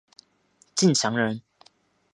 [0.73, 1.43] 敬翔人。